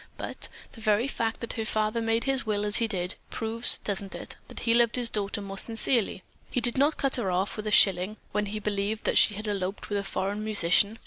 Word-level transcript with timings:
But, 0.17 0.49
the 0.71 0.81
very 0.81 1.07
fact 1.07 1.41
that 1.41 1.51
the 1.51 1.63
father 1.63 2.01
made 2.01 2.23
his 2.23 2.43
will 2.43 2.65
as 2.65 2.77
he 2.77 2.87
did, 2.87 3.13
proves, 3.29 3.77
doesn't 3.83 4.15
it, 4.15 4.35
that 4.47 4.61
he 4.61 4.73
loved 4.73 4.95
his 4.95 5.11
daughter 5.11 5.41
more 5.43 5.59
sincerely? 5.59 6.23
He 6.49 6.59
did 6.59 6.75
not 6.75 6.97
cut 6.97 7.17
her 7.17 7.29
off 7.29 7.55
with 7.55 7.67
a 7.67 7.71
shilling 7.71 8.17
when 8.31 8.47
he 8.47 8.57
believed 8.59 9.03
that 9.03 9.19
she 9.19 9.35
had 9.35 9.47
eloped 9.47 9.89
with 9.91 9.99
a 9.99 10.03
foreign 10.03 10.43
musician. 10.43 10.97